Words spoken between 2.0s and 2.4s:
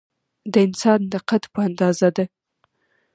ده.